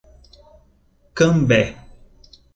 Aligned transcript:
Cambé 1.13 1.61